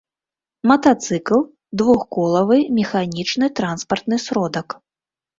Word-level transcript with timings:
матацыкл— 0.69 1.39
двухколавы 1.81 2.57
механiчны 2.77 3.49
транспартны 3.61 4.19
сродак 4.25 4.67